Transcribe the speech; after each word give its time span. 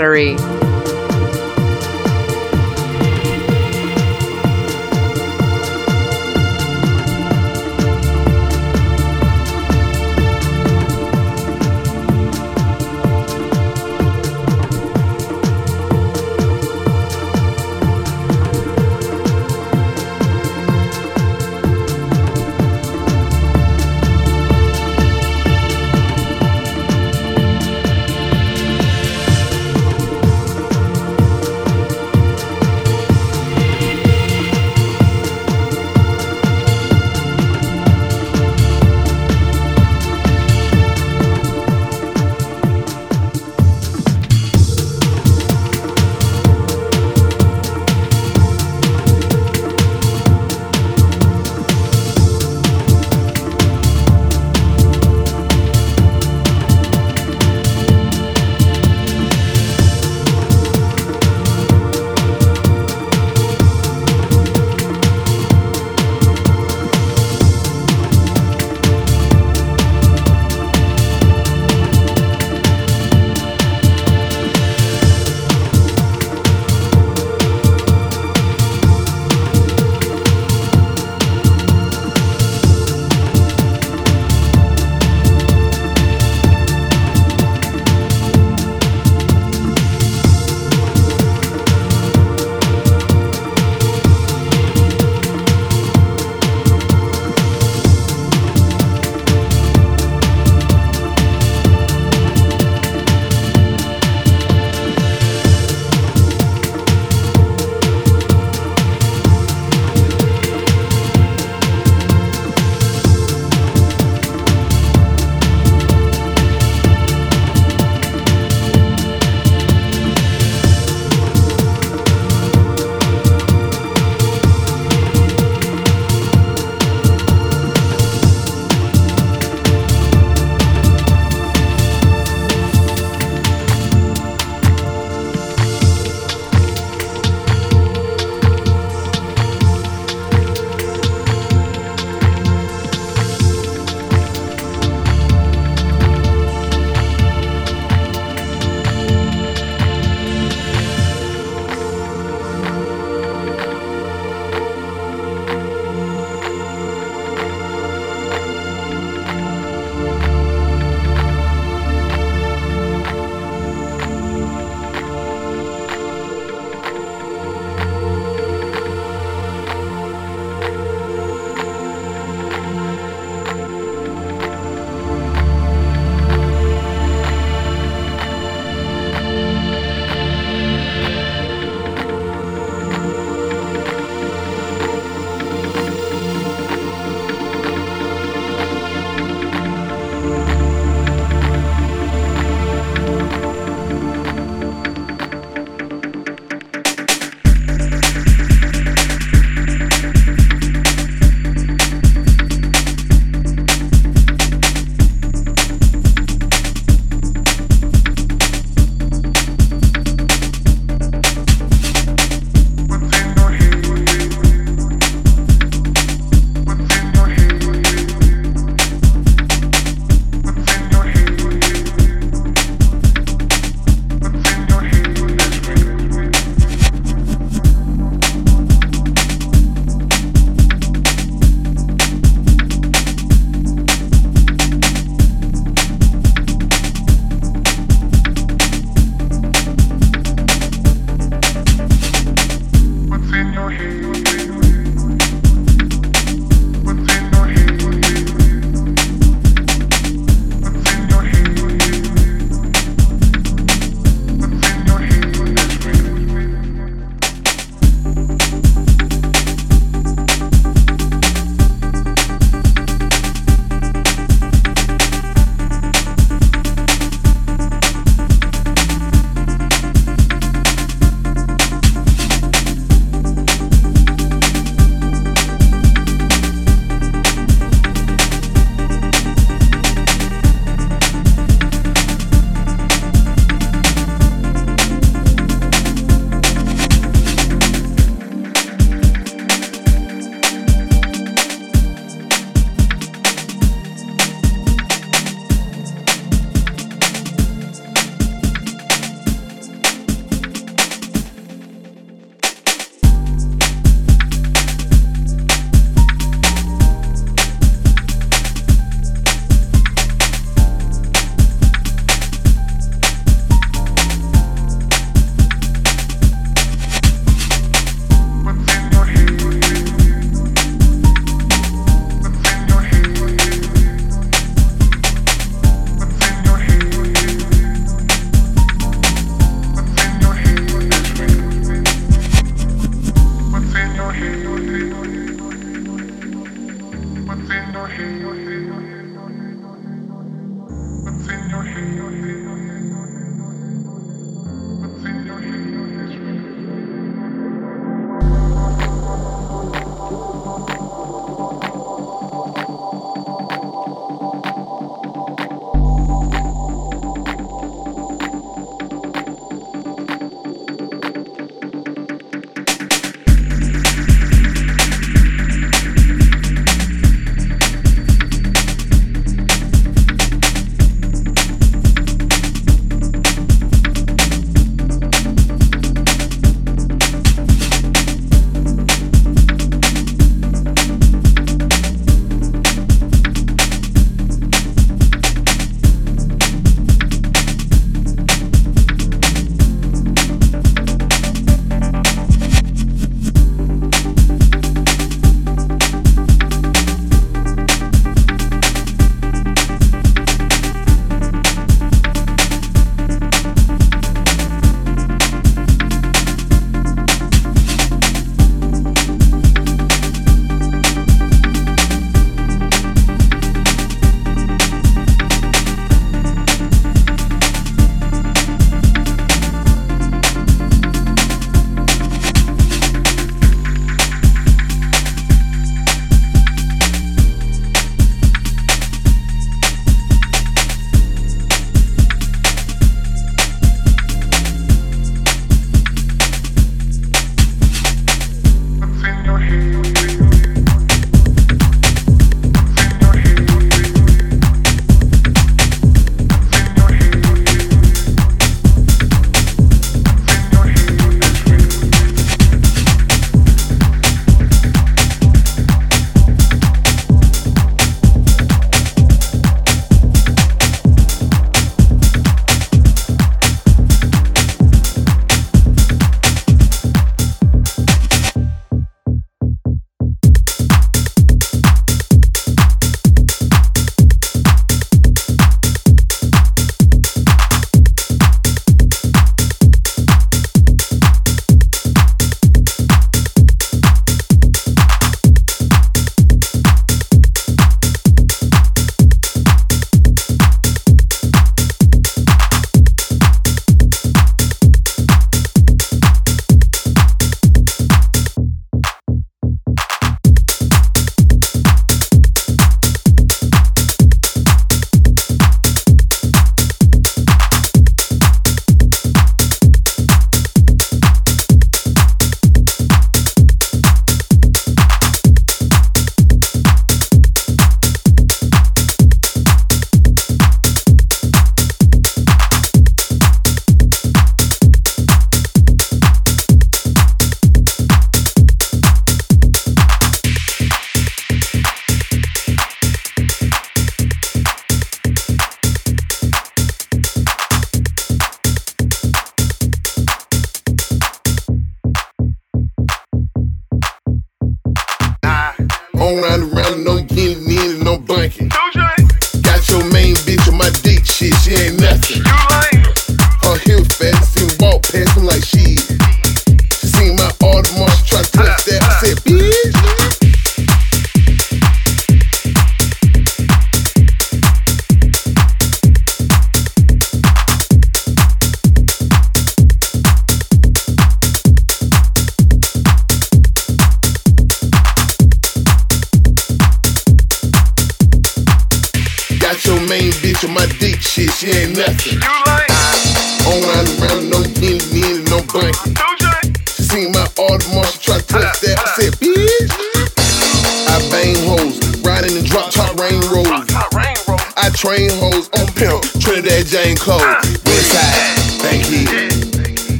Battery. 0.00 0.49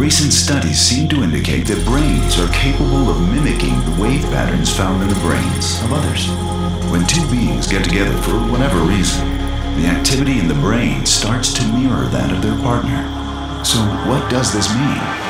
Recent 0.00 0.32
studies 0.32 0.78
seem 0.80 1.10
to 1.10 1.22
indicate 1.22 1.66
that 1.66 1.84
brains 1.84 2.40
are 2.40 2.50
capable 2.54 3.10
of 3.10 3.20
mimicking 3.20 3.78
the 3.84 4.00
wave 4.00 4.22
patterns 4.32 4.74
found 4.74 5.02
in 5.02 5.08
the 5.10 5.14
brains 5.16 5.78
of 5.82 5.92
others. 5.92 6.26
When 6.90 7.06
two 7.06 7.30
beings 7.30 7.66
get 7.66 7.84
together 7.84 8.16
for 8.22 8.40
whatever 8.50 8.78
reason, 8.78 9.28
the 9.76 9.88
activity 9.88 10.38
in 10.38 10.48
the 10.48 10.54
brain 10.54 11.04
starts 11.04 11.52
to 11.52 11.72
mirror 11.74 12.06
that 12.06 12.32
of 12.32 12.40
their 12.40 12.56
partner. 12.62 13.04
So, 13.62 13.78
what 14.08 14.30
does 14.30 14.54
this 14.54 14.72
mean? 14.72 15.29